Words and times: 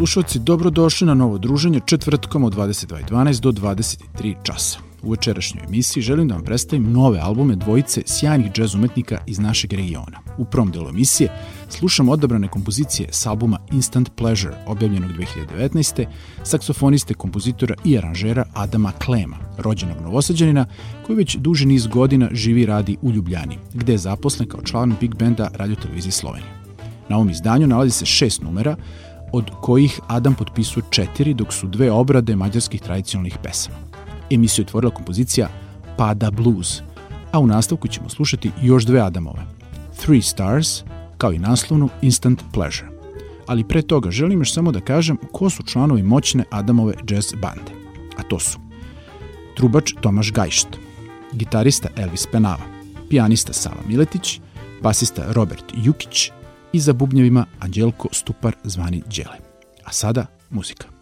slušalci, 0.00 0.38
dobrodošli 0.38 1.06
na 1.06 1.14
novo 1.14 1.38
druženje 1.38 1.80
četvrtkom 1.86 2.44
od 2.44 2.54
22.12 2.54 3.40
do 3.40 3.52
23 3.52 4.34
časa. 4.42 4.78
U 5.02 5.10
večerašnjoj 5.10 5.64
emisiji 5.64 6.02
želim 6.02 6.28
da 6.28 6.34
vam 6.34 6.44
predstavim 6.44 6.92
nove 6.92 7.18
albume 7.18 7.56
dvojice 7.56 8.02
sjajnih 8.06 8.52
džez 8.52 8.74
umetnika 8.74 9.18
iz 9.26 9.38
našeg 9.38 9.72
regiona. 9.72 10.18
U 10.38 10.44
prvom 10.44 10.70
delu 10.70 10.88
emisije 10.88 11.32
slušam 11.68 12.08
odabrane 12.08 12.48
kompozicije 12.48 13.08
s 13.12 13.26
albuma 13.26 13.58
Instant 13.72 14.10
Pleasure, 14.16 14.54
objavljenog 14.66 15.10
2019. 15.10 16.06
saksofoniste, 16.44 17.14
kompozitora 17.14 17.74
i 17.84 17.98
aranžera 17.98 18.44
Adama 18.54 18.92
Klema, 18.92 19.36
rođenog 19.58 20.00
novosađanina, 20.00 20.66
koji 21.06 21.16
već 21.16 21.36
duži 21.36 21.66
niz 21.66 21.86
godina 21.86 22.28
živi 22.32 22.62
i 22.62 22.66
radi 22.66 22.96
u 23.02 23.12
Ljubljani, 23.12 23.58
gde 23.74 23.92
je 23.92 23.98
zaposlen 23.98 24.48
kao 24.48 24.62
član 24.62 24.94
big 25.00 25.14
benda 25.14 25.50
Radio 25.54 25.76
Televizije 25.76 26.12
Slovenije. 26.12 26.60
Na 27.08 27.16
ovom 27.16 27.30
izdanju 27.30 27.66
nalazi 27.66 27.90
se 27.90 28.06
šest 28.06 28.42
numera, 28.42 28.76
od 29.32 29.50
kojih 29.60 30.00
Adam 30.06 30.34
potpisuje 30.34 30.84
četiri, 30.90 31.34
dok 31.34 31.52
su 31.52 31.66
dve 31.66 31.90
obrade 31.90 32.36
mađarskih 32.36 32.80
tradicionalnih 32.80 33.38
pesama. 33.42 33.76
Emisiju 34.30 34.62
je 34.62 34.66
otvorila 34.66 34.94
kompozicija 34.94 35.48
Pada 35.96 36.30
Blues, 36.30 36.80
a 37.32 37.38
u 37.38 37.46
nastavku 37.46 37.88
ćemo 37.88 38.08
slušati 38.08 38.50
još 38.62 38.84
dve 38.84 39.00
Adamove, 39.00 39.46
Three 40.02 40.22
Stars, 40.22 40.82
kao 41.18 41.32
i 41.32 41.38
naslovnu 41.38 41.88
Instant 42.02 42.42
Pleasure. 42.52 42.90
Ali 43.46 43.68
pre 43.68 43.82
toga 43.82 44.10
želim 44.10 44.40
još 44.40 44.54
samo 44.54 44.72
da 44.72 44.80
kažem 44.80 45.16
ko 45.32 45.50
su 45.50 45.62
članovi 45.62 46.02
moćne 46.02 46.44
Adamove 46.50 46.94
jazz 47.08 47.34
bande. 47.42 47.72
A 48.18 48.22
to 48.22 48.38
su 48.38 48.58
trubač 49.56 49.92
Tomaš 50.00 50.32
Gajšt, 50.32 50.68
gitarista 51.32 51.88
Elvis 51.96 52.26
Penava, 52.32 52.64
pijanista 53.08 53.52
Sava 53.52 53.82
Miletić, 53.86 54.40
basista 54.82 55.32
Robert 55.32 55.64
Jukić 55.74 56.30
i 56.72 56.80
za 56.80 56.92
bubnjevima 56.92 57.46
Anđelko 57.60 58.08
Stupar 58.12 58.54
zvani 58.64 59.02
Đele. 59.16 59.36
A 59.84 59.92
sada 59.92 60.26
muzika. 60.50 60.99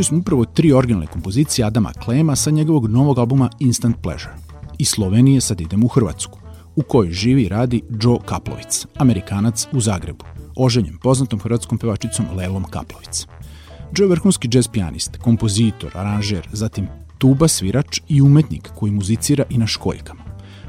Čuli 0.00 0.04
smo 0.04 0.18
upravo 0.18 0.44
tri 0.44 0.72
originalne 0.72 1.06
kompozicije 1.06 1.66
Adama 1.66 1.92
Klema 1.92 2.36
sa 2.36 2.50
njegovog 2.50 2.90
novog 2.90 3.18
albuma 3.18 3.50
Instant 3.58 3.96
Pleasure. 4.02 4.34
Iz 4.78 4.88
Slovenije 4.88 5.40
sad 5.40 5.60
idemo 5.60 5.86
u 5.86 5.88
Hrvatsku, 5.88 6.38
u 6.76 6.82
kojoj 6.82 7.12
živi 7.12 7.42
i 7.42 7.48
radi 7.48 7.82
Joe 8.02 8.18
Kaplovic, 8.24 8.86
amerikanac 8.96 9.66
u 9.72 9.80
Zagrebu, 9.80 10.24
oženjen 10.56 10.98
poznatom 11.02 11.40
hrvatskom 11.40 11.78
pevačicom 11.78 12.26
Lelom 12.36 12.64
Kaplovic. 12.64 13.26
Joe 13.96 14.04
je 14.04 14.08
vrhunski 14.08 14.48
jazz 14.52 14.68
pijanist, 14.68 15.16
kompozitor, 15.16 15.90
aranžer, 15.94 16.48
zatim 16.52 16.88
tuba 17.18 17.48
svirač 17.48 18.00
i 18.08 18.22
umetnik 18.22 18.70
koji 18.74 18.92
muzicira 18.92 19.44
i 19.50 19.58
na 19.58 19.66
školjkama. 19.66 20.22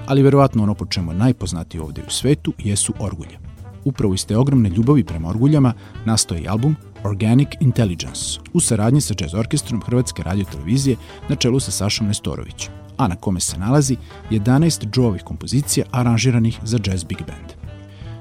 Ali 0.07 0.23
verovatno 0.23 0.63
ono 0.63 0.73
po 0.73 0.85
čemu 0.85 1.11
je 1.11 1.17
najpoznatiji 1.17 1.81
ovde 1.81 2.01
u 2.07 2.11
svetu 2.11 2.53
jesu 2.57 2.93
orgulje. 2.99 3.39
Upravo 3.85 4.13
iz 4.13 4.25
te 4.25 4.37
ogromne 4.37 4.69
ljubavi 4.69 5.03
prema 5.03 5.29
orguljama 5.29 5.73
nastoje 6.05 6.41
i 6.41 6.47
album 6.47 6.75
Organic 7.03 7.47
Intelligence 7.59 8.39
u 8.53 8.59
saradnji 8.59 9.01
sa 9.01 9.13
jazz 9.19 9.33
orkestrom 9.33 9.81
Hrvatske 9.81 10.23
radio 10.23 10.45
televizije 10.51 10.95
na 11.29 11.35
čelu 11.35 11.59
sa 11.59 11.71
Sašom 11.71 12.07
Nestorovićem, 12.07 12.73
a 12.97 13.07
na 13.07 13.15
kome 13.15 13.39
se 13.39 13.57
nalazi 13.57 13.97
11 14.31 14.87
Joe-ovih 14.95 15.23
kompozicija 15.23 15.85
aranžiranih 15.91 16.59
za 16.63 16.79
jazz 16.85 17.03
big 17.03 17.17
band. 17.17 17.51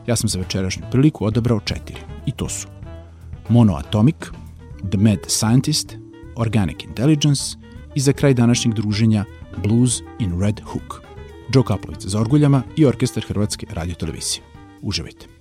Ja 0.06 0.16
sam 0.16 0.28
za 0.28 0.38
večerašnju 0.38 0.82
priliku 0.90 1.24
odabrao 1.24 1.60
četiri, 1.60 1.96
i 2.26 2.32
to 2.32 2.48
su 2.48 2.68
Monoatomic, 3.48 4.16
The 4.90 4.98
Mad 4.98 5.18
Scientist, 5.28 5.96
Organic 6.36 6.84
Intelligence 6.84 7.42
i 7.94 8.00
za 8.00 8.12
kraj 8.12 8.34
današnjeg 8.34 8.74
druženja 8.74 9.24
Blues 9.56 10.00
in 10.18 10.40
Red 10.40 10.60
Hook. 10.64 11.02
Joe 11.54 11.64
Kaplovic 11.64 12.06
za 12.06 12.20
orguljama 12.20 12.62
i 12.76 12.86
orkestar 12.86 13.24
Hrvatske 13.28 13.66
radio 13.70 13.94
televizije. 13.94 14.42
Uživajte. 14.82 15.39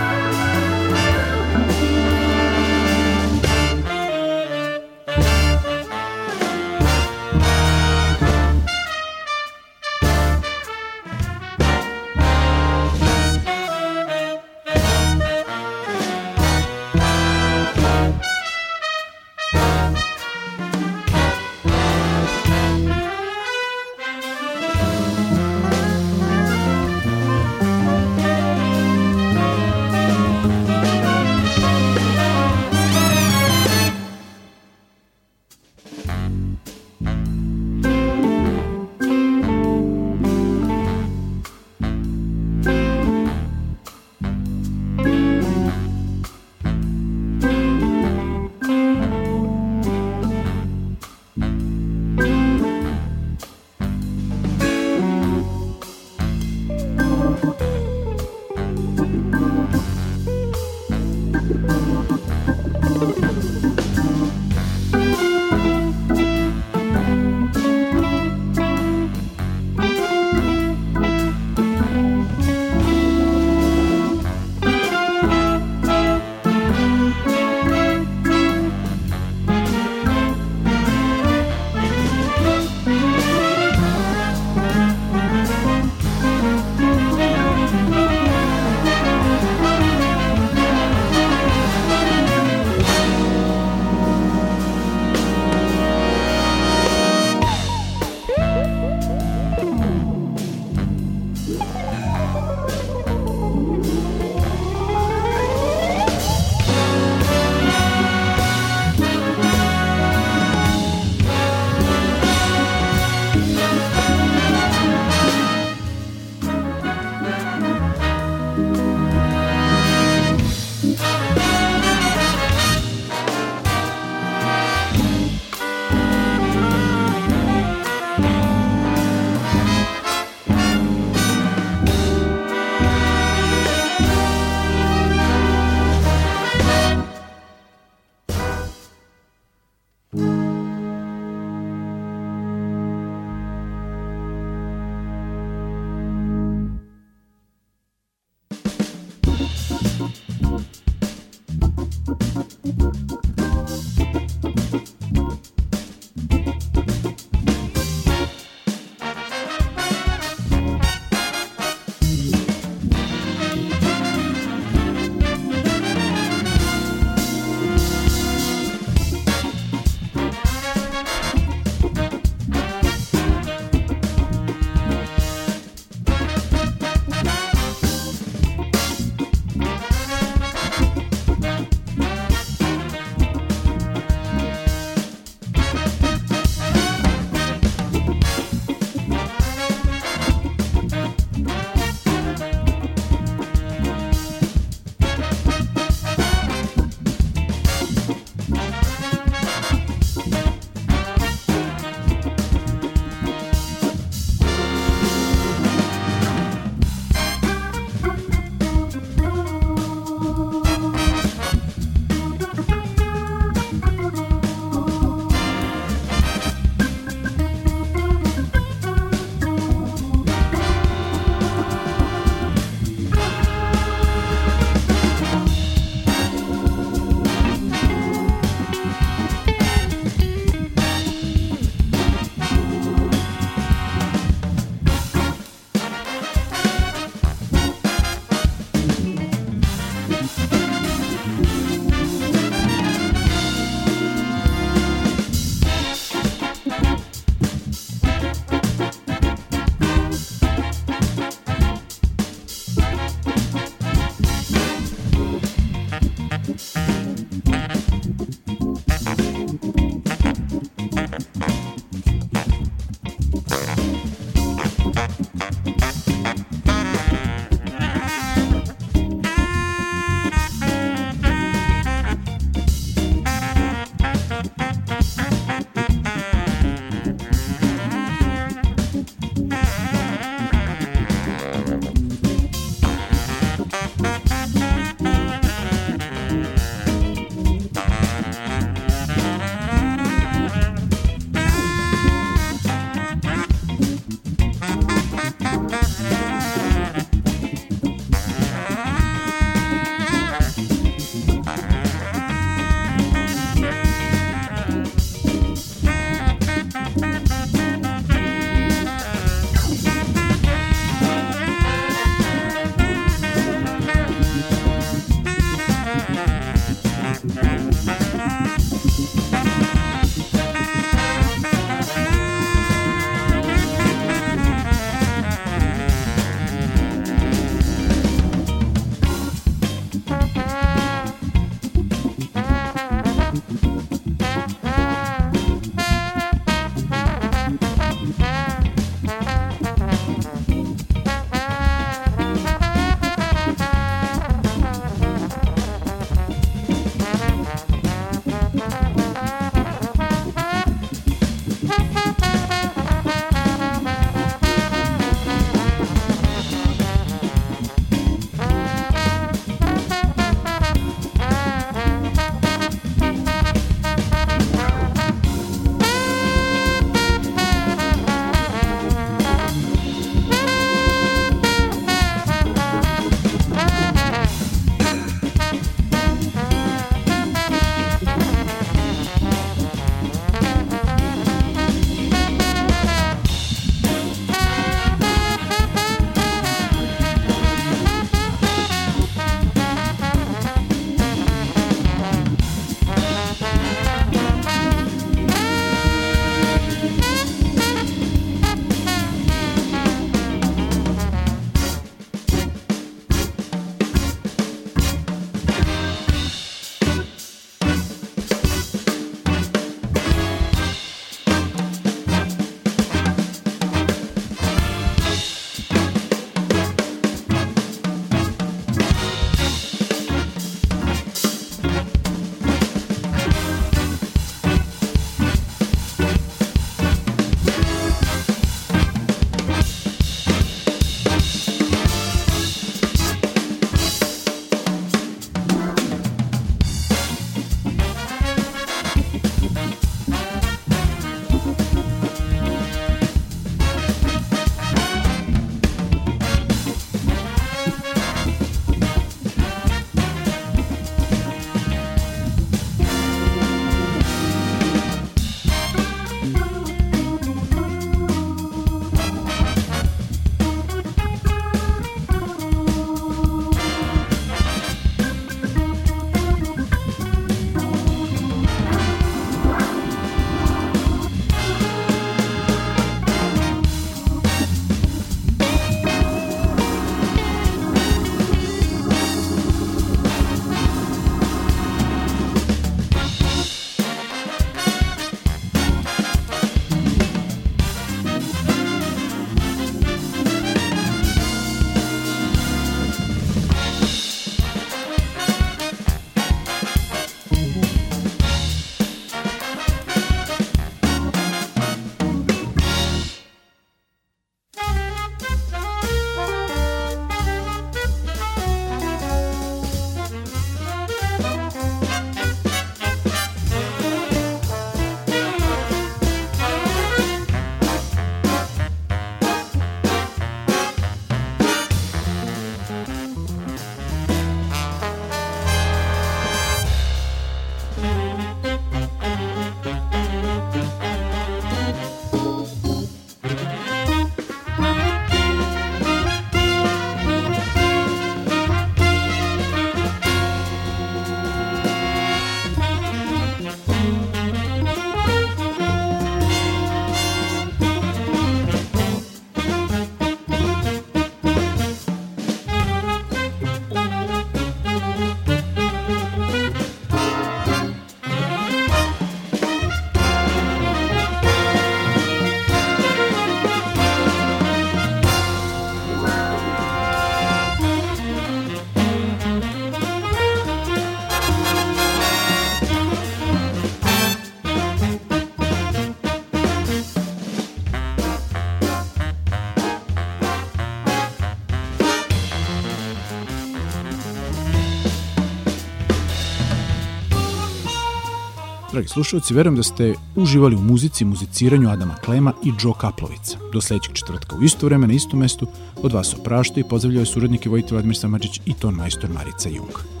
Dragi 588.81 588.93
slušalci, 588.93 589.33
verujem 589.33 589.55
da 589.55 589.63
ste 589.63 589.93
uživali 590.15 590.55
u 590.55 590.61
muzici 590.61 591.03
i 591.03 591.07
muziciranju 591.07 591.69
Adama 591.69 591.95
Klema 591.95 592.33
i 592.43 592.51
Joe 592.61 592.73
Kaplovica. 592.77 593.37
Do 593.53 593.61
sledećeg 593.61 593.93
četvrtka 593.93 594.35
u 594.35 594.43
isto 594.43 594.65
vreme 594.65 594.87
na 594.87 594.93
istom 594.93 595.19
mestu 595.19 595.47
od 595.83 595.93
vas 595.93 596.13
oprašta 596.13 596.59
i 596.59 596.63
pozdravljaju 596.63 597.05
suradnike 597.05 597.49
Vojte 597.49 597.73
Vladimir 597.75 597.97
Samadžić 597.97 598.41
i 598.45 598.53
ton 598.53 598.73
majstor 598.73 599.09
Marica 599.09 599.49
Jung. 599.49 600.00